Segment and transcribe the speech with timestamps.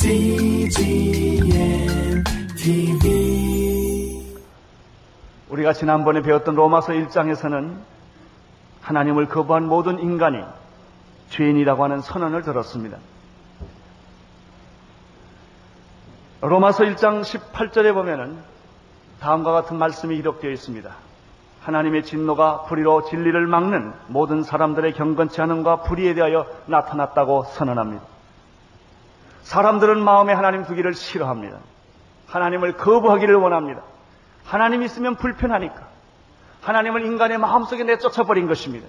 [0.00, 0.70] CGM
[2.56, 4.34] TV
[5.50, 7.76] 우리가 지난번에 배웠던 로마서 1장에서는
[8.80, 10.42] 하나님을 거부한 모든 인간이
[11.28, 12.96] 죄인이라고 하는 선언을 들었습니다.
[16.40, 18.38] 로마서 1장 18절에 보면은
[19.20, 21.11] 다음과 같은 말씀이 기록되어 있습니다.
[21.62, 28.02] 하나님의 진노가 불의로 진리를 막는 모든 사람들의 경건치 않음과 불의에 대하여 나타났다고 선언합니다.
[29.44, 31.58] 사람들은 마음에 하나님 두기를 싫어합니다.
[32.26, 33.82] 하나님을 거부하기를 원합니다.
[34.44, 35.86] 하나님 있으면 불편하니까.
[36.62, 38.86] 하나님을 인간의 마음속에 내쫓아버린 것입니다.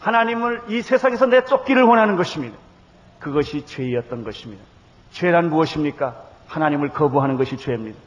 [0.00, 2.56] 하나님을 이 세상에서 내쫓기를 원하는 것입니다.
[3.18, 4.62] 그것이 죄였던 것입니다.
[5.10, 6.14] 죄란 무엇입니까?
[6.46, 7.98] 하나님을 거부하는 것이 죄입니다.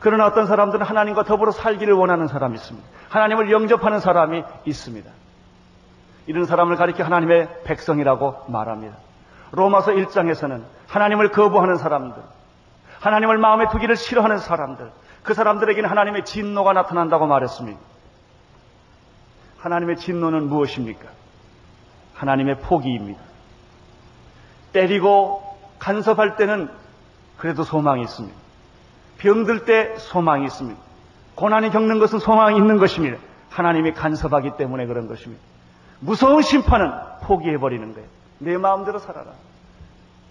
[0.00, 2.88] 그러나 어떤 사람들은 하나님과 더불어 살기를 원하는 사람이 있습니다.
[3.08, 5.10] 하나님을 영접하는 사람이 있습니다.
[6.26, 8.96] 이런 사람을 가리켜 하나님의 백성이라고 말합니다.
[9.52, 12.22] 로마서 1장에서는 하나님을 거부하는 사람들,
[13.00, 14.90] 하나님을 마음에 두기를 싫어하는 사람들,
[15.22, 17.80] 그 사람들에게는 하나님의 진노가 나타난다고 말했습니다.
[19.58, 21.08] 하나님의 진노는 무엇입니까?
[22.14, 23.20] 하나님의 포기입니다.
[24.72, 26.68] 때리고 간섭할 때는
[27.38, 28.47] 그래도 소망이 있습니다.
[29.18, 30.80] 병들 때 소망이 있습니다.
[31.34, 33.18] 고난이 겪는 것은 소망이 있는 것입니다.
[33.50, 35.42] 하나님이 간섭하기 때문에 그런 것입니다.
[36.00, 38.08] 무서운 심판은 포기해버리는 거예요.
[38.38, 39.32] 내 마음대로 살아라.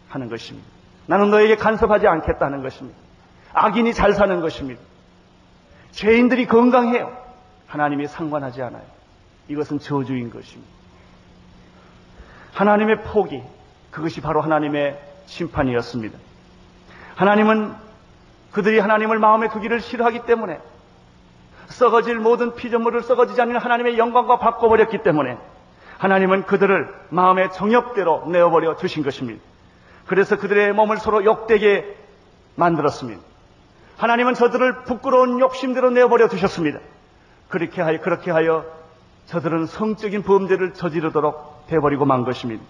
[0.09, 0.67] 하는 것입니다.
[1.05, 2.97] 나는 너에게 간섭하지 않겠다는 것입니다.
[3.53, 4.81] 악인이 잘 사는 것입니다.
[5.91, 7.15] 죄인들이 건강해요.
[7.67, 8.83] 하나님이 상관하지 않아요.
[9.49, 10.71] 이것은 저주인 것입니다.
[12.53, 13.43] 하나님의 포기,
[13.91, 16.17] 그것이 바로 하나님의 심판이었습니다.
[17.15, 17.86] 하나님은
[18.51, 20.59] 그들이 하나님을 마음에 두기를 싫어하기 때문에
[21.67, 25.37] 썩어질 모든 피조물을 썩어지지 않는 하나님의 영광과 바꿔버렸기 때문에
[25.97, 29.41] 하나님은 그들을 마음의 정욕대로 내어버려 주신 것입니다.
[30.05, 31.97] 그래서 그들의 몸을 서로 욕되게
[32.55, 33.21] 만들었습니다.
[33.97, 36.79] 하나님은 저들을 부끄러운 욕심대로 내어버려 두셨습니다.
[37.49, 38.65] 그렇게 하여, 그렇게 하여
[39.25, 42.63] 저들은 성적인 범죄를 저지르도록 되어버리고 만 것입니다.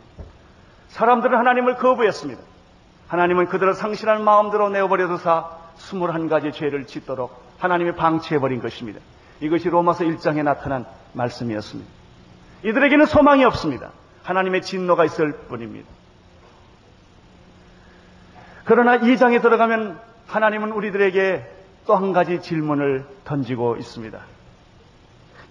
[0.90, 2.42] 사람들은 하나님을 거부했습니다.
[3.08, 9.00] 하나님은 그들을 상실한 마음대로 내어버려 두사 21가지 죄를 짓도록 하나님이 방치해버린 것입니다.
[9.40, 11.90] 이것이 로마서 1장에 나타난 말씀이었습니다.
[12.64, 13.92] 이들에게는 소망이 없습니다.
[14.24, 15.88] 하나님의 진노가 있을 뿐입니다.
[18.66, 21.54] 그러나 2장에 들어가면 하나님은 우리들에게
[21.88, 24.20] 또 한 가지 질문을 던지고 있습니다.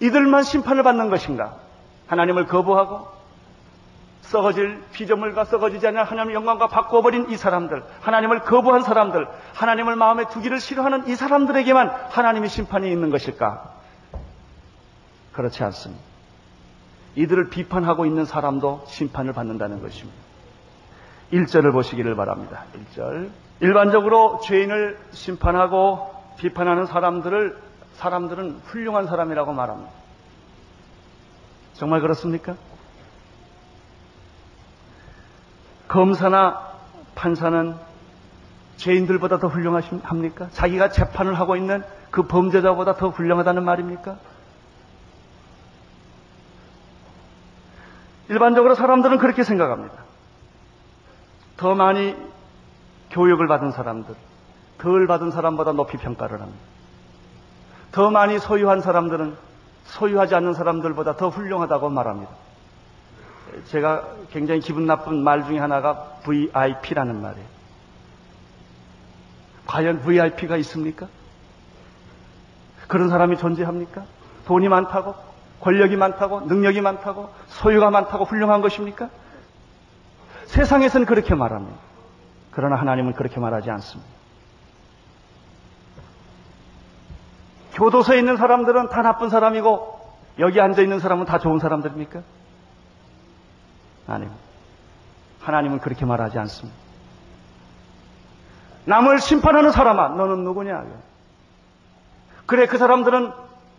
[0.01, 1.57] 이들만 심판을 받는 것인가?
[2.05, 3.07] 하나님을 거부하고
[4.27, 10.59] 썩어질 피조물과 썩어지지 않는 하나님의 영광과 바꿔버린 이 사람들, 하나님을 거부한 사람들, 하나님을 마음에 두기를
[10.59, 13.73] 싫어하는 이 사람들에게만 하나님의 심판이 있는 것일까?
[15.31, 16.03] 그렇지 않습니다.
[17.15, 20.19] 이들을 비판하고 있는 사람도 심판을 받는다는 것입니다.
[21.31, 22.65] 1절을 보시기를 바랍니다.
[22.73, 23.29] 1절.
[23.61, 27.57] 일반적으로 죄인을 심판하고 비판하는 사람들을
[27.93, 29.91] 사람들은 훌륭한 사람이라고 말합니다.
[31.73, 32.55] 정말 그렇습니까?
[35.87, 36.73] 검사나
[37.15, 37.75] 판사는
[38.77, 40.49] 죄인들보다 더 훌륭합니까?
[40.51, 44.17] 자기가 재판을 하고 있는 그 범죄자보다 더 훌륭하다는 말입니까?
[48.29, 49.95] 일반적으로 사람들은 그렇게 생각합니다.
[51.55, 52.15] 더 많이
[53.09, 54.13] 교육을 받은 사람들,
[54.77, 56.59] 덜 받은 사람보다 높이 평가를 합니다.
[57.91, 59.35] 더 많이 소유한 사람들은
[59.85, 62.31] 소유하지 않는 사람들보다 더 훌륭하다고 말합니다.
[63.67, 67.47] 제가 굉장히 기분 나쁜 말 중에 하나가 VIP라는 말이에요.
[69.65, 71.07] 과연 VIP가 있습니까?
[72.87, 74.05] 그런 사람이 존재합니까?
[74.45, 75.15] 돈이 많다고,
[75.59, 79.09] 권력이 많다고, 능력이 많다고, 소유가 많다고 훌륭한 것입니까?
[80.45, 81.77] 세상에서는 그렇게 말합니다.
[82.51, 84.09] 그러나 하나님은 그렇게 말하지 않습니다.
[87.73, 89.99] 교도소에 있는 사람들은 다 나쁜 사람이고
[90.39, 92.21] 여기 앉아 있는 사람은 다 좋은 사람들입니까?
[94.07, 94.41] 아닙니다.
[95.41, 96.77] 하나님은 그렇게 말하지 않습니다.
[98.85, 100.85] 남을 심판하는 사람아, 너는 누구냐?
[102.45, 103.31] 그래, 그 사람들은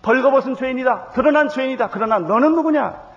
[0.03, 1.11] 벌거벗은 죄인이다.
[1.11, 1.89] 드러난 죄인이다.
[1.89, 3.09] 그러나 너는 누구냐?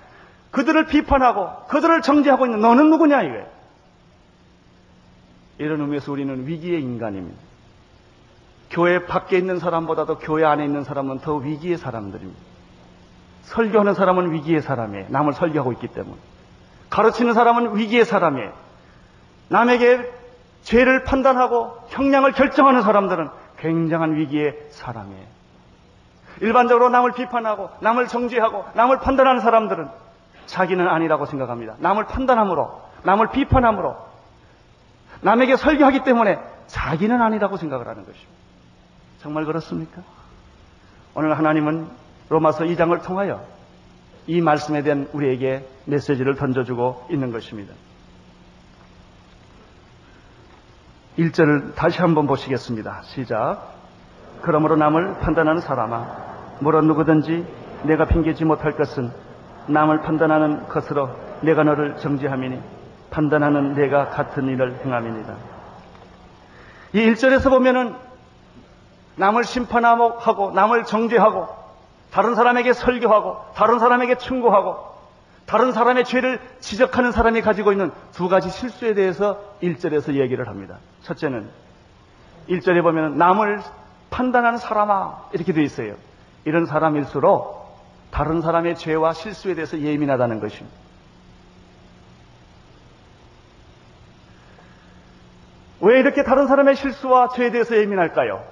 [0.52, 3.22] 그들을 비판하고 그들을 정죄하고 있는 너는 누구냐?
[3.24, 3.46] 이거예요.
[5.58, 7.38] 이런 의미에서 우리는 위기의 인간입니다.
[8.69, 12.40] 교회 밖에 있는 사람보다도 교회 안에 있는 사람은 더 위기의 사람들입니다.
[13.44, 15.08] 설교하는 사람은 위기의 사람이에요.
[15.10, 16.18] 남을 설교하고 있기 때문에.
[16.91, 18.51] 가르치는 사람은 위기의 사람이에요.
[19.49, 20.11] 남에게
[20.63, 25.25] 죄를 판단하고 형량을 결정하는 사람들은 굉장한 위기의 사람이에요.
[26.41, 29.89] 일반적으로 남을 비판하고 남을 정죄하고 남을 판단하는 사람들은
[30.45, 31.75] 자기는 아니라고 생각합니다.
[31.79, 33.95] 남을 판단함으로, 남을 비판함으로,
[35.21, 38.31] 남에게 설교하기 때문에 자기는 아니라고 생각을 하는 것입니다.
[39.21, 40.01] 정말 그렇습니까?
[41.13, 41.88] 오늘 하나님은
[42.29, 43.45] 로마서 2장을 통하여
[44.27, 47.73] 이 말씀에 대한 우리에게 메시지를 던져주고 있는 것입니다.
[51.18, 53.01] 1절을 다시 한번 보시겠습니다.
[53.03, 53.73] 시작.
[54.41, 57.45] 그러므로 남을 판단하는 사람아, 물론 누구든지
[57.83, 59.12] 내가 핑계지 못할 것은
[59.68, 61.09] 남을 판단하는 것으로
[61.41, 62.62] 내가 너를 정지함이니
[63.09, 65.35] 판단하는 내가 같은 일을 행함이니다.
[66.94, 67.95] 이 1절에서 보면은
[69.15, 71.61] 남을 심판하고 남을 정죄하고
[72.12, 74.92] 다른 사람에게 설교하고 다른 사람에게 충고하고
[75.46, 80.78] 다른 사람의 죄를 지적하는 사람이 가지고 있는 두 가지 실수에 대해서 1절에서 얘기를 합니다.
[81.04, 81.50] 첫째는
[82.50, 83.62] 1절에 보면 남을
[84.10, 85.96] 판단하는 사람아 이렇게 되어 있어요.
[86.46, 87.62] 이런 사람일수록
[88.12, 90.78] 다른 사람의 죄와 실수에 대해서 예민하다는 것입니다.
[95.80, 98.44] 왜 이렇게 다른 사람의 실수와 죄에 대해서 예민할까요?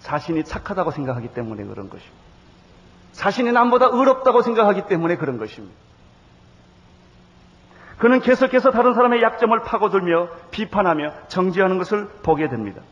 [0.00, 2.25] 자신이 착하다고 생각하기 때문에 그런 것입니다.
[3.16, 5.74] 자신이 남보다 의롭다고 생각하기 때문에 그런 것입니다.
[7.98, 12.82] 그는 계속해서 다른 사람의 약점을 파고들며 비판하며 정지하는 것을 보게 됩니다.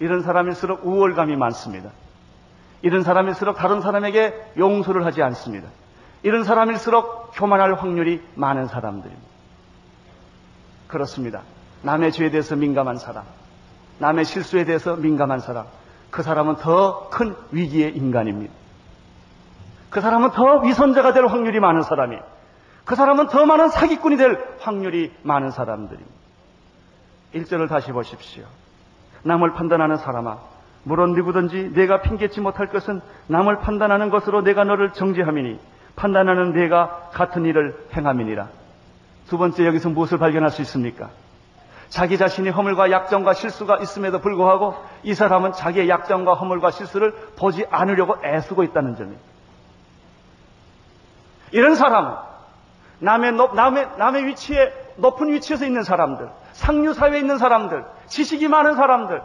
[0.00, 1.90] 이런 사람일수록 우월감이 많습니다.
[2.80, 5.68] 이런 사람일수록 다른 사람에게 용서를 하지 않습니다.
[6.22, 9.28] 이런 사람일수록 교만할 확률이 많은 사람들입니다.
[10.88, 11.42] 그렇습니다.
[11.82, 13.24] 남의 죄에 대해서 민감한 사람,
[13.98, 15.66] 남의 실수에 대해서 민감한 사람,
[16.10, 18.63] 그 사람은 더 큰 위기의 인간입니다.
[19.94, 22.20] 그 사람은 더 위선자가 될 확률이 많은 사람이에요.
[22.84, 26.10] 그 사람은 더 많은 사기꾼이 될 확률이 많은 사람들입니다.
[27.36, 28.42] 1절을 다시 보십시오.
[29.22, 30.38] 남을 판단하는 사람아,
[30.82, 35.60] 물론 누구든지 내가 핑계치 못할 것은 남을 판단하는 것으로 내가 너를 정죄함이니
[35.94, 38.48] 판단하는 내가 같은 일을 행함이니라.
[39.28, 41.10] 두 번째 여기서 무엇을 발견할 수 있습니까?
[41.88, 44.74] 자기 자신이 허물과 약점과 실수가 있음에도 불구하고
[45.04, 49.33] 이 사람은 자기의 약점과 허물과 실수를 보지 않으려고 애쓰고 있다는 점이에요.
[51.54, 52.16] 이런 사람은
[52.98, 59.22] 남의, 남의, 남의 위치에, 높은 위치에서 있는 사람들, 상류사회에 있는 사람들, 지식이 많은 사람들,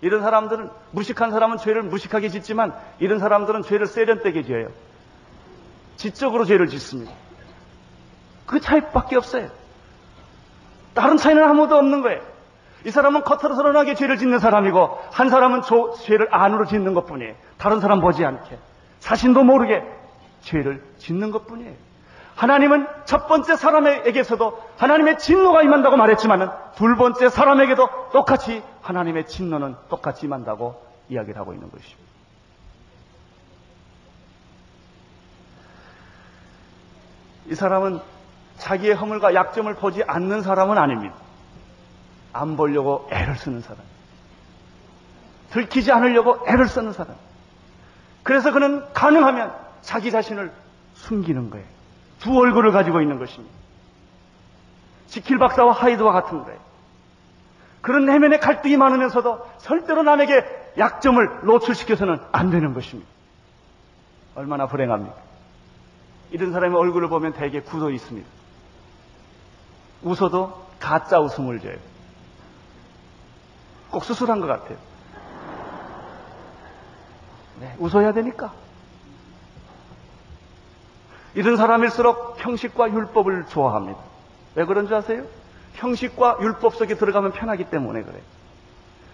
[0.00, 4.68] 이런 사람들은 무식한 사람은 죄를 무식하게 짓지만 이런 사람들은 죄를 세련되게 지어요.
[5.96, 7.12] 지적으로 죄를 짓습니다.
[8.46, 9.50] 그 차이밖에 없어요.
[10.94, 12.22] 다른 차이는 아무도 없는 거예요.
[12.86, 17.34] 이 사람은 겉으로 드러나게 죄를 짓는 사람이고 한 사람은 조, 죄를 안으로 짓는 것뿐이에요.
[17.58, 18.58] 다른 사람 보지 않게
[19.00, 19.84] 자신도 모르게
[20.42, 21.74] 죄를 짓는 것 뿐이에요.
[22.36, 30.26] 하나님은 첫 번째 사람에게서도 하나님의 진노가 임한다고 말했지만 둘 번째 사람에게도 똑같이 하나님의 진노는 똑같이
[30.26, 32.02] 임한다고 이야기를 하고 있는 것입니다.
[37.46, 38.00] 이 사람은
[38.58, 41.14] 자기의 허물과 약점을 보지 않는 사람은 아닙니다.
[42.32, 43.82] 안 보려고 애를 쓰는 사람.
[45.50, 47.14] 들키지 않으려고 애를 쓰는 사람.
[48.22, 49.52] 그래서 그는 가능하면
[49.82, 50.52] 자기 자신을
[50.94, 51.66] 숨기는 거예요.
[52.20, 53.54] 두 얼굴을 가지고 있는 것입니다.
[55.08, 56.58] 지킬 박사와 하이드와 같은 거예요.
[57.80, 60.44] 그런 내면의 갈등이 많으면서도 절대로 남에게
[60.78, 63.10] 약점을 노출시켜서는 안 되는 것입니다.
[64.34, 65.16] 얼마나 불행합니까?
[66.30, 68.26] 이런 사람의 얼굴을 보면 대개 굳어 있습니다.
[70.02, 71.76] 웃어도 가짜 웃음을 줘요.
[73.90, 74.78] 꼭 수술한 것 같아요.
[77.60, 78.52] 네, 웃어야 되니까.
[81.34, 83.98] 이런 사람일수록 형식과 율법을 좋아합니다.
[84.54, 85.24] 왜 그런 줄 아세요?
[85.74, 88.22] 형식과 율법 속에 들어가면 편하기 때문에 그래요.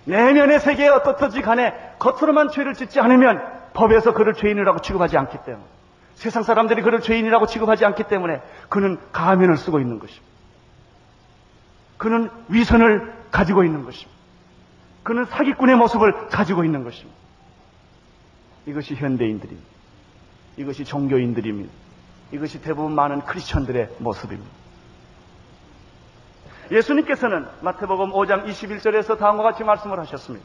[0.05, 3.41] 내면의 세계에 어떻든지 간에 겉으로만 죄를 짓지 않으면
[3.75, 5.65] 법에서 그를 죄인이라고 취급하지 않기 때문에
[6.15, 10.27] 세상 사람들이 그를 죄인이라고 취급하지 않기 때문에 그는 가면을 쓰고 있는 것입니다.
[11.99, 14.19] 그는 위선을 가지고 있는 것입니다.
[15.05, 17.17] 그는 사기꾼의 모습을 가지고 있는 것입니다.
[18.67, 19.69] 이것이 현대인들입니다.
[20.57, 21.71] 이것이 종교인들입니다.
[22.33, 24.51] 이것이 대부분 많은 크리스천들의 모습입니다.
[26.71, 30.45] 예수님께서는 마태복음 5장 21절에서 다음과 같이 말씀을 하셨습니다.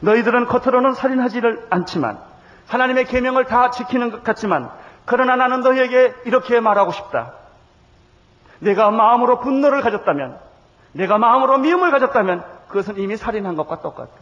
[0.00, 2.18] 너희들은 겉으로는 살인하지를 않지만
[2.66, 4.70] 하나님의 계명을 다 지키는 것 같지만
[5.04, 7.32] 그러나 나는 너희에게 이렇게 말하고 싶다.
[8.60, 10.38] 내가 마음으로 분노를 가졌다면
[10.92, 14.12] 내가 마음으로 미움을 가졌다면 그것은 이미 살인한 것과 똑같다.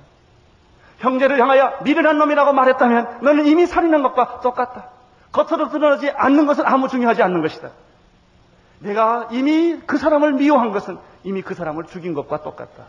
[0.98, 4.95] 형제를 향하여 미련한 놈이라고 말했다면 너는 이미 살인한 것과 똑같다.
[5.36, 7.68] 겉으로 드러나지 않는 것은 아무 중요하지 않는 것이다.
[8.78, 12.84] 내가 이미 그 사람을 미워한 것은 이미 그 사람을 죽인 것과 똑같다.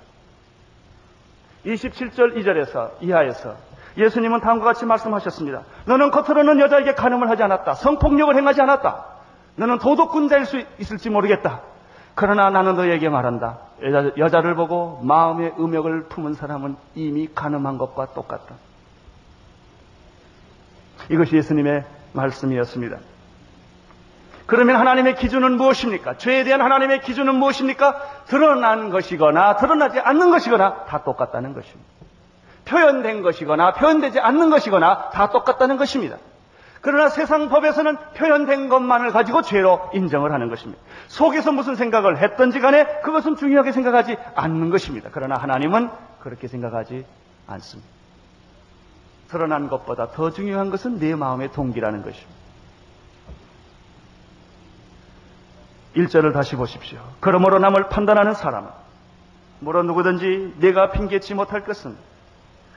[1.66, 3.56] 27절 2절에서 이하에서
[3.98, 5.64] 예수님은 다음과 같이 말씀하셨습니다.
[5.86, 7.74] 너는 겉으로는 여자에게 간음을 하지 않았다.
[7.74, 9.06] 성폭력을 행하지 않았다.
[9.56, 11.62] 너는 도덕군자일 수 있을지 모르겠다.
[12.16, 13.58] 그러나 나는 너에게 말한다.
[14.18, 18.56] 여자, 를 보고 마음의 음욕을 품은 사람은 이미 가늠한 것과 똑같다.
[21.10, 22.98] 이것이 예수님의 말씀이었습니다.
[24.46, 26.18] 그러면 하나님의 기준은 무엇입니까?
[26.18, 28.02] 죄에 대한 하나님의 기준은 무엇입니까?
[28.28, 31.92] 드러난 것이거나 드러나지 않는 것이거나 다 똑같다는 것입니다.
[32.66, 36.18] 표현된 것이거나 표현되지 않는 것이거나 다 똑같다는 것입니다.
[36.80, 40.82] 그러나 세상 법에서는 표현된 것만을 가지고 죄로 인정을 하는 것입니다.
[41.08, 45.10] 속에서 무슨 생각을 했던지 간에 그것은 중요하게 생각하지 않는 것입니다.
[45.12, 45.90] 그러나 하나님은
[46.22, 47.06] 그렇게 생각하지
[47.48, 47.97] 않습니다.
[49.30, 52.38] 드러난 것보다 더 중요한 것은 내 마음의 동기라는 것입니다.
[55.96, 57.00] 1절을 다시 보십시오.
[57.20, 58.70] 그러므로 남을 판단하는 사람은
[59.60, 61.98] 물론 누구든지 내가 핑계치 못할 것은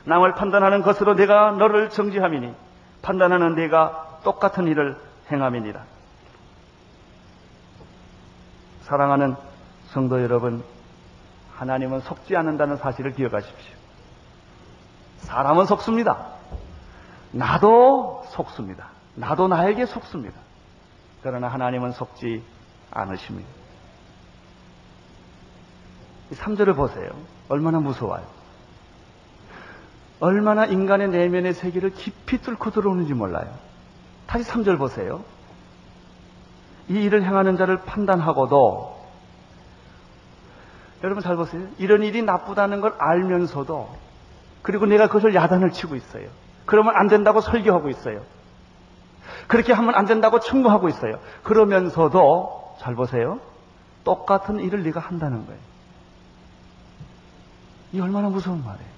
[0.05, 2.55] 남을 판단하는 것으로 내가 너를 정지함이니
[3.03, 4.97] 판단하는 내가 똑같은 일을
[5.31, 5.83] 행함이니라.
[8.83, 9.37] 사랑하는
[9.89, 10.65] 성도 여러분,
[11.57, 13.75] 하나님은 속지 않는다는 사실을 기억하십시오.
[15.19, 16.40] 사람은 속습니다.
[17.33, 18.91] 나도 속습니다.
[19.15, 20.39] 나도 나에게 속습니다.
[21.23, 22.43] 그러나 하나님은 속지
[22.91, 23.49] 않으십니다.
[26.33, 27.11] 3절을 보세요.
[27.49, 28.25] 얼마나 무서워요.
[30.21, 33.53] 얼마나 인간의 내면의 세계를 깊이 뚫고 들어오는지 몰라요.
[34.27, 35.25] 다시 3절 보세요.
[36.89, 39.01] 이 일을 행하는 자를 판단하고도
[41.03, 41.67] 여러분 잘 보세요.
[41.79, 43.97] 이런 일이 나쁘다는 걸 알면서도
[44.63, 46.29] 그리고 내가 그것을 야단을 치고 있어요.
[46.71, 48.23] 그러면 안 된다고 설교하고 있어요.
[49.49, 51.19] 그렇게 하면 안 된다고 충고하고 있어요.
[51.43, 53.41] 그러면서도 잘 보세요.
[54.05, 55.61] 똑같은 일을 네가 한다는 거예요.
[57.93, 58.91] 이 얼마나 무서운 말이에요.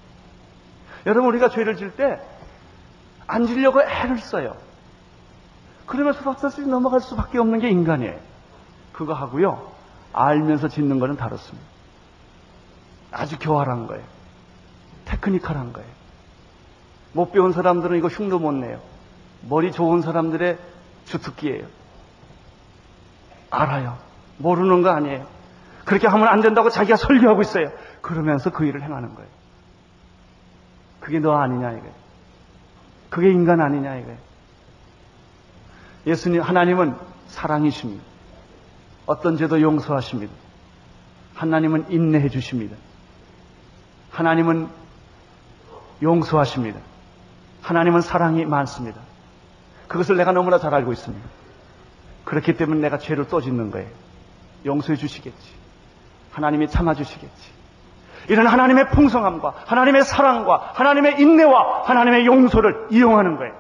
[1.07, 2.21] 여러분 우리가 죄를 질 때
[3.27, 4.55] 안 지려고 애를 써요.
[5.87, 8.19] 그러면서 박사씩 넘어갈 수밖에 없는 게 인간이에요.
[8.93, 9.73] 그거 하고요.
[10.13, 11.67] 알면서 짓는 거는 다릅습니다.
[13.13, 14.05] 아주 교활한 거예요.
[15.07, 15.89] 테크니컬한 거예요.
[17.13, 18.81] 못 배운 사람들은 이거 흉도 못 내요.
[19.49, 20.59] 머리 좋은 사람들의
[21.05, 21.67] 주특기예요.
[23.51, 23.99] 알아요.
[24.39, 25.27] 모르는 거 아니에요.
[25.85, 27.71] 그렇게 하면 안 된다고 자기가 설교하고 있어요.
[28.01, 29.29] 그러면서 그 일을 행하는 거예요.
[31.01, 31.95] 그게 너 아니냐 이거예요.
[33.11, 34.19] 그게 인간 아니냐 이거예요.
[36.07, 36.97] 예수님 하나님은
[37.29, 38.03] 사랑이십니다.
[39.07, 40.33] 어떤 죄도 용서하십니다.
[41.35, 42.77] 하나님은 인내해 주십니다.
[44.11, 44.69] 하나님은
[46.03, 46.79] 용서하십니다.
[47.63, 49.01] 하나님은 사랑이 많습니다.
[49.89, 51.29] 그것을 내가 너무나 잘 알고 있습니다.
[52.25, 53.89] 그렇기 때문에 내가 죄를 또 짓는 거예요.
[54.65, 55.53] 용서해 주시겠지.
[56.33, 57.51] 하나님이 참아 주시겠지.
[58.29, 63.55] 이런 하나님의 풍성함과 하나님의 사랑과 하나님의 인내와 하나님의 용서를 이용하는 거예요.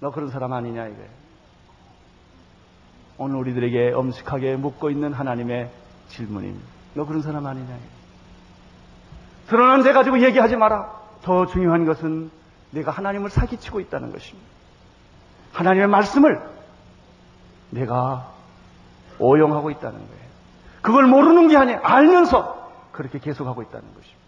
[0.00, 1.20] 너 그런 사람 아니냐 이거예요.
[3.18, 5.70] 오늘 우리들에게 엄sik하게 묻고 있는 하나님의
[6.08, 6.66] 질문입니다.
[6.94, 8.00] 너 그런 사람 아니냐 이거예요.
[9.48, 10.99] 드러난 데 가지고 얘기하지 마라.
[11.22, 12.30] 더 중요한 것은
[12.70, 14.48] 내가 하나님을 사기치고 있다는 것입니다.
[15.52, 16.40] 하나님의 말씀을
[17.70, 18.32] 내가
[19.18, 20.20] 오용하고 있다는 거예요.
[20.82, 21.80] 그걸 모르는 게 아니에요.
[21.82, 24.20] 알면서 그렇게 계속하고 있다는 것입니다.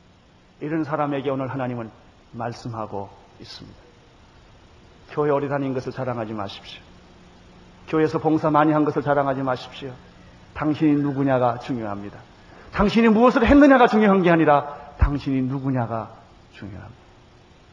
[0.60, 1.90] 이런 사람에게 오늘 하나님은
[2.32, 3.08] 말씀하고
[3.40, 3.78] 있습니다.
[5.10, 6.80] 교회 오래 다닌 것을 자랑하지 마십시오.
[7.88, 9.92] 교회에서 봉사 많이 한 것을 자랑하지 마십시오.
[10.54, 12.18] 당신이 누구냐가 중요합니다.
[12.72, 16.21] 당신이 무엇을 했느냐가 중요한 게 아니라 당신이 누구냐가
[16.52, 17.02] 중요합니다.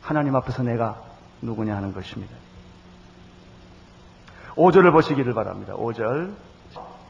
[0.01, 1.01] 하나님 앞에서 내가
[1.41, 2.33] 누구냐 하는 것입니다.
[4.55, 5.73] 5절을 보시기를 바랍니다.
[5.73, 6.33] 5절.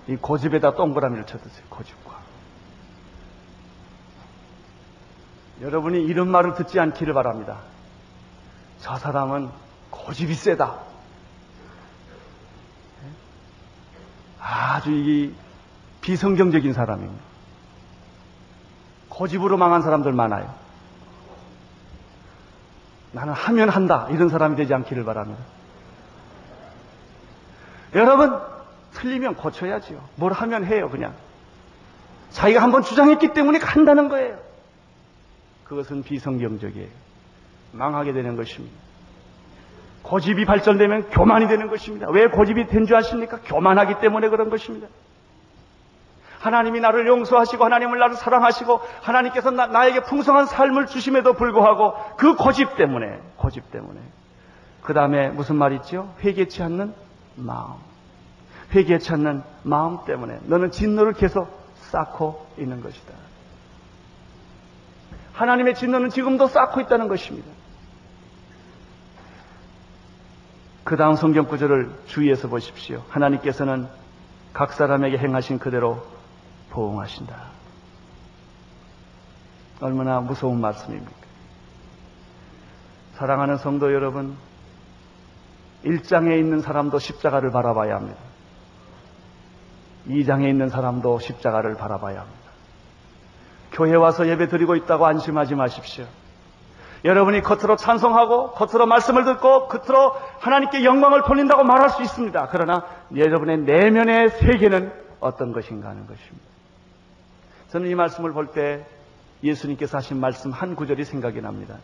[0.08, 1.66] 이 고집에다 동그라미를 쳐드세요.
[1.70, 2.20] 고집과.
[5.62, 7.58] 여러분이 이런 말을 듣지 않기를 바랍니다.
[8.80, 9.50] 저 사람은
[9.90, 10.80] 고집이 세다.
[14.40, 15.36] 아주 이
[16.02, 17.22] 비성경적인 사람입니다.
[19.10, 20.54] 고집으로 망한 사람들 많아요.
[23.12, 24.08] 나는 하면 한다.
[24.12, 25.42] 이런 사람이 되지 않기를 바랍니다.
[27.96, 28.38] 여러분,
[28.94, 30.00] 틀리면 고쳐야지요.
[30.16, 31.14] 뭘 하면 해요, 그냥.
[32.32, 34.38] 자기가 한번 주장했기 때문에 한다는 거예요.
[35.64, 36.88] 그것은 비성경적이에요.
[37.72, 38.76] 망하게 되는 것입니다.
[40.04, 42.10] 고집이 발전되면 교만이 되는 것입니다.
[42.10, 43.40] 왜 고집이 된 줄 아십니까?
[43.44, 44.88] 교만하기 때문에 그런 것입니다.
[46.40, 52.78] 하나님이 나를 용서하시고 하나님을 나를 사랑하시고 하나님께서 나, 에게 풍성한 삶을 주심에도 불구하고 그 고집
[52.78, 54.00] 때문에 고집 때문에
[54.82, 56.14] 그 다음에 무슨 말 있죠?
[56.24, 56.94] 회개치 않는
[57.36, 57.74] 마음
[58.74, 63.14] 회개치 않는 마음 때문에 너는 진노를 계속 쌓고 있는 것이다.
[65.34, 67.48] 하나님의 진노는 지금도 쌓고 있다는 것입니다.
[70.84, 73.04] 그 다음 성경 구절을 주의해서 보십시오.
[73.10, 73.88] 하나님께서는
[74.54, 76.04] 각 사람에게 행하신 그대로
[76.70, 77.36] 보응하신다.
[79.82, 81.12] 얼마나 무서운 말씀입니까?
[83.16, 84.36] 사랑하는 성도 여러분,
[85.84, 88.20] 일장에 있는 사람도 십자가를 바라봐야 합니다.
[90.08, 92.40] 이장에 있는 사람도 십자가를 바라봐야 합니다.
[93.72, 96.06] 교회 와서 예배 드리고 있다고 안심하지 마십시오.
[97.06, 102.50] 여러분이 겉으로 찬송하고 겉으로 말씀을 듣고 겉으로 하나님께 영광을 돌린다고 말할 수 있습니다.
[102.52, 102.86] 그러나
[103.16, 106.46] 여러분의 내면의 세계는 어떤 것인가 하는 것입니다.
[107.72, 108.86] 저는 이 말씀을 볼 때
[109.44, 111.78] 예수님께서 하신 말씀 한 구절이 생각이 납니다.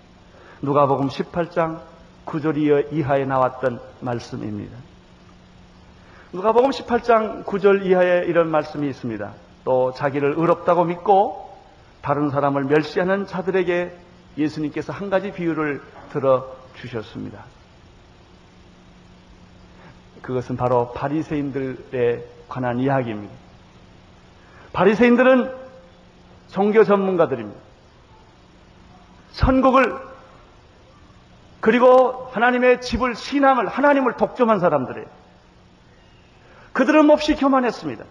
[0.62, 1.82] 누가복음 18장
[2.26, 4.78] 9절 이하에 나왔던 말씀입니다.
[6.34, 9.34] 누가복음 18장 9절 이하에 이런 말씀이 있습니다.
[9.64, 11.56] 또 자기를 의롭다고 믿고
[12.02, 13.96] 다른 사람을 멸시하는 자들에게
[14.38, 17.46] 예수님께서 한 가지 비유를 들어 주셨습니다.
[20.22, 23.34] 그것은 바로 바리새인들에 관한 이야기입니다.
[24.74, 25.65] 바리새인들은
[26.56, 27.60] 종교 전문가들입니다.
[29.34, 30.00] 천국을
[31.60, 35.06] 그리고 하나님의 집을 신앙을 하나님을 독점한 사람들이에요.
[36.72, 38.06] 그들은 몹시 교만했습니다.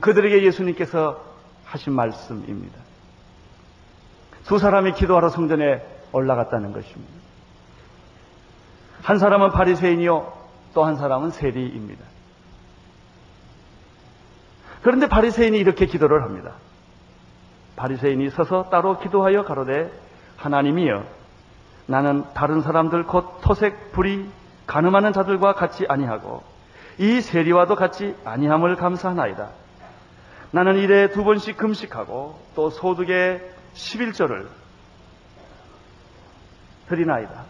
[0.00, 1.22] 그들에게 예수님께서
[1.66, 2.78] 하신 말씀입니다.
[4.46, 7.12] 두 사람이 기도하러 성전에 올라갔다는 것입니다.
[9.02, 10.32] 한 사람은 바리새인이요,
[10.72, 12.02] 또 한 사람은 세리입니다.
[14.82, 16.52] 그런데 바리새인이 이렇게 기도를 합니다.
[17.76, 19.90] 바리새인이 서서 따로 기도하여 가로되
[20.36, 21.04] 하나님이여
[21.86, 24.28] 나는 다른 사람들 곧 토색 불이
[24.66, 26.42] 가늠하는 자들과 같이 아니하고
[26.98, 29.48] 이 세리와도 같이 아니함을 감사하나이다.
[30.50, 33.40] 나는 일에 두 번씩 금식하고 또 소득의
[33.74, 34.46] 11조를
[36.88, 37.44] 드리나이다.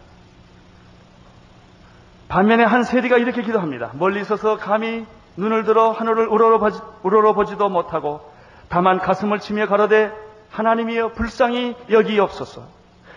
[2.29, 3.91] 반면에 한 세리가 이렇게 기도합니다.
[3.93, 5.05] 멀리 서서 감히
[5.37, 8.31] 눈을 들어 하늘을 우러러 보지 도 못하고
[8.69, 10.11] 다만 가슴을 치며 가로되
[10.49, 12.63] 하나님이여 불쌍히 여기옵소서.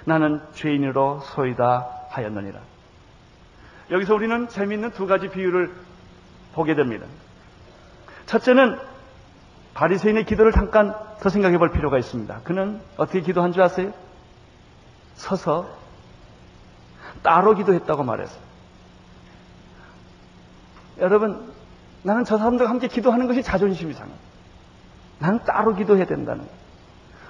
[0.04, 2.60] 나는 죄인으로 소이다 하였느니라.
[3.90, 5.72] 여기서 우리는 재미있는 두 가지 비유를
[6.54, 7.06] 보게 됩니다.
[8.26, 8.78] 첫째는
[9.74, 12.40] 바리새인의 기도를 잠깐 더 생각해 볼 필요가 있습니다.
[12.44, 13.92] 그는 어떻게 기도한 줄 아세요?
[15.14, 15.68] 서서
[17.22, 18.40] 따로 기도했다고 말했어요.
[20.98, 21.52] 여러분,
[22.02, 24.10] 나는 저 사람들과 함께 기도하는 것이 자존심이 상해.
[25.18, 26.56] 나는 따로 기도해야 된다는 거예요.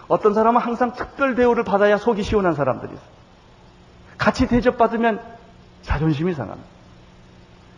[0.09, 3.07] 어떤 사람은 항상 특별 대우를 받아야 속이 시원한 사람들이 있어요.
[4.19, 5.21] 같이 대접받으면
[5.83, 6.69] 자존심이 상합니다.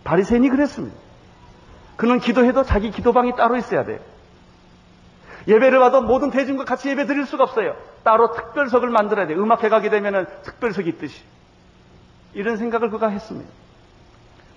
[0.05, 0.96] 바리새인이 그랬습니다.
[1.96, 3.98] 그는 기도해도 자기 기도방이 따로 있어야 돼요.
[5.46, 7.74] 예배를 봐도 모든 대중과 같이 예배 드릴 수가 없어요.
[8.05, 9.42] 따로 특별석을 만들어야 돼요.
[9.42, 11.22] 음악회 가게 되면 특별석이 있듯이.
[12.35, 13.51] 이런 생각을 그가 했습니다.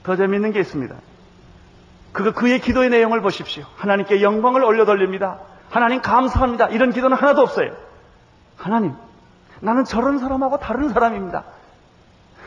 [0.03, 0.95] 더 재미있는 게 있습니다.
[2.11, 3.63] 그가 그의 기도의 내용을 보십시오.
[3.77, 5.39] 하나님께 영광을 올려 돌립니다.
[5.69, 6.67] 하나님 감사합니다.
[6.67, 7.71] 이런 기도는 하나도 없어요.
[8.57, 8.93] 하나님,
[9.61, 11.43] 나는 저런 사람하고 다른 사람입니다.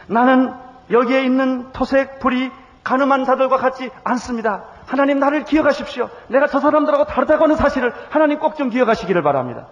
[0.07, 0.53] 나는
[0.91, 2.51] 여기에 있는 토색, 불이
[2.83, 4.65] 가늠한 자들과 같지 않습니다.
[4.87, 6.11] 하나님 나를 기억하십시오.
[6.29, 9.67] 내가 저 사람들하고 다르다고 하는 사실을 하나님 꼭 좀 기억하시기를 바랍니다.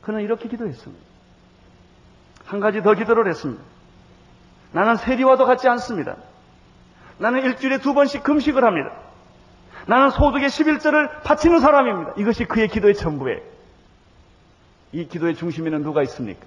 [0.00, 1.04] 그는 이렇게 기도했습니다.
[2.46, 3.62] 한 가지 더 기도를 했습니다.
[4.72, 6.16] 나는 세리와도 같지 않습니다.
[7.18, 8.90] 나는 일주일에 두 번씩 금식을 합니다.
[9.86, 12.12] 나는 소득의 11절을 바치는 사람입니다.
[12.16, 13.40] 이것이 그의 기도의 전부예요.
[14.92, 16.46] 이 기도의 중심에는 누가 있습니까?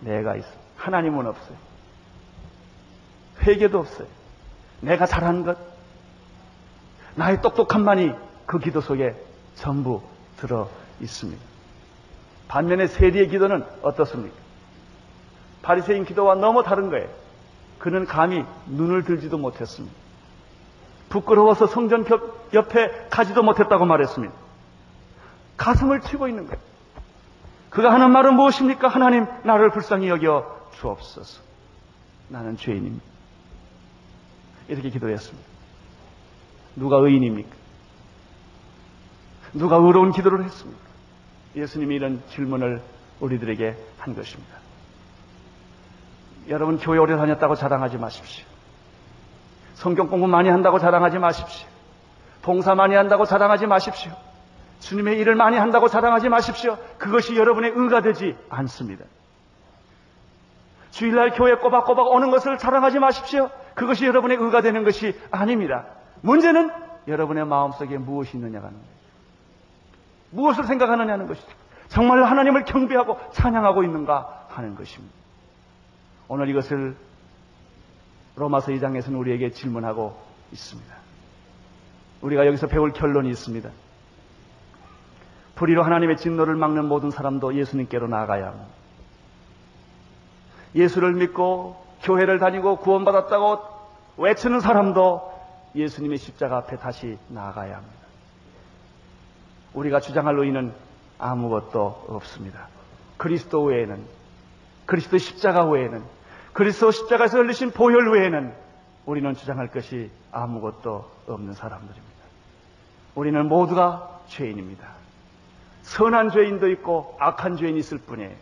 [0.00, 0.48] 내가 있어.
[0.76, 1.56] 하나님은 없어요.
[3.42, 4.06] 회개도 없어요.
[4.80, 5.58] 내가 잘한 것,
[7.14, 8.12] 나의 똑똑함만이
[8.46, 9.14] 그 기도 속에
[9.54, 10.02] 전부
[10.38, 11.42] 들어 있습니다.
[12.48, 14.34] 반면에 세리의 기도는 어떻습니까?
[15.62, 17.08] 바리새인 기도와 너무 다른 거예요.
[17.78, 19.94] 그는 감히 눈을 들지도 못했습니다.
[21.08, 22.04] 부끄러워서 성전
[22.52, 24.34] 옆에 가지도 못했다고 말했습니다.
[25.56, 26.60] 가슴을 치고 있는 거예요.
[27.70, 28.88] 그가 하는 말은 무엇입니까?
[28.88, 31.42] 하나님, 나를 불쌍히 여겨 주옵소서.
[32.28, 33.04] 나는 죄인입니다.
[34.68, 35.48] 이렇게 기도했습니다.
[36.76, 37.56] 누가 의인입니까?
[39.54, 40.80] 누가 의로운 기도를 했습니까?
[41.56, 42.82] 예수님이 이런 질문을
[43.20, 44.58] 우리들에게 한 것입니다.
[46.48, 48.46] 여러분 교회 오래 다녔다고 자랑하지 마십시오.
[49.78, 51.68] 성경 공부 많이 한다고 자랑하지 마십시오.
[52.42, 54.10] 봉사 많이 한다고 자랑하지 마십시오.
[54.80, 56.76] 주님의 일을 많이 한다고 자랑하지 마십시오.
[56.98, 59.04] 그것이 여러분의 의가 되지 않습니다.
[60.90, 63.50] 주일날 교회 꼬박꼬박 오는 것을 자랑하지 마십시오.
[63.76, 65.84] 그것이 여러분의 의가 되는 것이 아닙니다.
[66.22, 66.72] 문제는
[67.06, 68.84] 여러분의 마음속에 무엇이 있느냐가 거예요.
[70.30, 71.46] 무엇을 생각하느냐는 것이죠.
[71.86, 75.14] 정말 하나님을 경배하고 찬양하고 있는가 하는 것입니다.
[76.26, 76.96] 오늘 이것을
[78.38, 80.16] 로마서 2장에서는 우리에게 질문하고
[80.52, 80.94] 있습니다.
[82.22, 83.70] 우리가 여기서 배울 결론이 있습니다.
[85.54, 88.68] 불의로 하나님의 진노를 막는 모든 사람도 예수님께로 나아가야 합니다.
[90.74, 93.58] 예수를 믿고 교회를 다니고 구원받았다고
[94.18, 95.32] 외치는 사람도
[95.74, 97.98] 예수님의 십자가 앞에 다시 나아가야 합니다.
[99.74, 100.72] 우리가 주장할 의의는
[101.18, 102.68] 아무것도 없습니다.
[103.16, 104.04] 그리스도 외에는
[104.86, 106.02] 그리스도 십자가 외에는
[106.58, 108.52] 그리스도 십자가에서 흘리신 보혈 외에는
[109.06, 112.04] 우리는 주장할 것이 아무것도 없는 사람들입니다.
[113.14, 114.88] 우리는 모두가 죄인입니다.
[115.82, 118.34] 선한 죄인도 있고 악한 죄인이 있을 뿐이에요.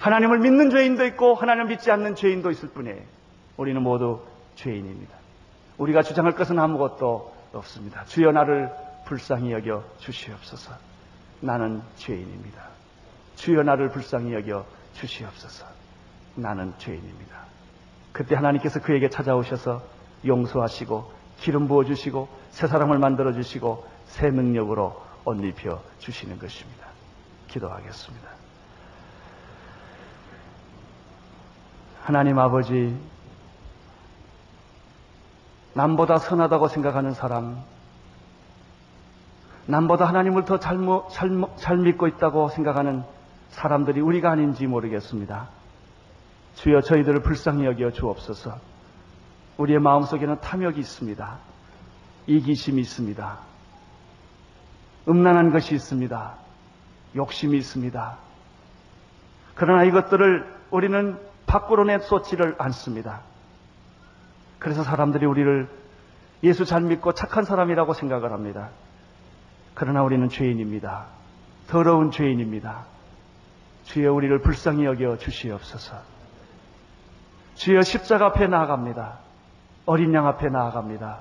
[0.00, 3.02] 하나님을 믿는 죄인도 있고 하나님을 믿지 않는 죄인도 있을 뿐이에요.
[3.56, 4.20] 우리는 모두
[4.56, 5.14] 죄인입니다.
[5.76, 8.04] 우리가 주장할 것은 아무것도 없습니다.
[8.06, 8.68] 주여 나를
[9.06, 10.72] 불쌍히 여겨 주시옵소서.
[11.40, 12.62] 나는 죄인입니다.
[13.36, 15.77] 주여 나를 불쌍히 여겨 주시옵소서.
[16.38, 17.36] 나는 죄인입니다.
[18.12, 19.82] 그때 하나님께서 그에게 찾아오셔서
[20.24, 26.86] 용서하시고 기름 부어 주시고 새 사람을 만들어 주시고 새 능력으로 옷 입혀 주시는 것입니다.
[27.48, 28.28] 기도하겠습니다.
[32.02, 32.98] 하나님 아버지,
[35.74, 37.62] 남보다 선하다고 생각하는 사람,
[39.66, 40.78] 남보다 하나님을 더 잘,
[41.10, 43.04] 잘, 잘 믿고 있다고 생각하는
[43.50, 45.57] 사람들이 우리가 아닌지 모르겠습니다.
[46.58, 48.58] 주여 저희들을 불쌍히 여겨 주옵소서.
[49.58, 51.38] 우리의 마음속에는 탐욕이 있습니다.
[52.26, 53.38] 이기심이 있습니다.
[55.08, 56.34] 음란한 것이 있습니다.
[57.14, 58.18] 욕심이 있습니다.
[59.54, 63.20] 그러나 이것들을 우리는 밖으로 내쏟지를 않습니다.
[64.58, 65.68] 그래서 사람들이 우리를
[66.42, 68.70] 예수 잘 믿고 착한 사람이라고 생각을 합니다.
[69.74, 71.06] 그러나 우리는 죄인입니다.
[71.68, 72.84] 더러운 죄인입니다.
[73.84, 76.17] 주여 우리를 불쌍히 여겨 주시옵소서.
[77.58, 79.18] 주여 십자가 앞에 나아갑니다.
[79.84, 81.18] 어린 양 앞에 나아갑니다.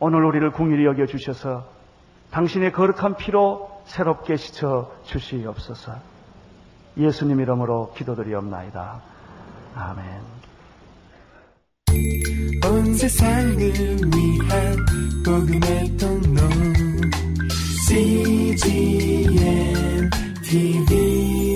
[0.00, 1.64] 오늘 우리를 궁일히 여겨 주셔서
[2.32, 5.94] 당신의 거룩한 피로 새롭게 씻어 주시옵소서.
[6.96, 9.00] 예수님 이름으로 기도드리옵나이다.
[9.76, 10.04] 아멘.
[12.64, 14.76] 온 세상을 위한
[15.24, 16.42] 복음의 통로
[17.86, 19.30] CGM
[20.42, 21.51] TV